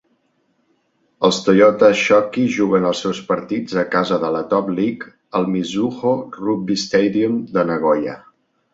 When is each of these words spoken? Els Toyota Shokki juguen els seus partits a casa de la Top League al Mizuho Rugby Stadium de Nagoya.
Els 1.27 1.37
Toyota 1.47 1.89
Shokki 1.99 2.47
juguen 2.55 2.89
els 2.93 3.03
seus 3.07 3.21
partits 3.29 3.79
a 3.83 3.85
casa 3.99 4.19
de 4.25 4.33
la 4.39 4.43
Top 4.57 4.75
League 4.81 5.15
al 5.43 5.49
Mizuho 5.55 6.19
Rugby 6.43 6.83
Stadium 6.89 7.41
de 7.57 7.71
Nagoya. 7.73 8.23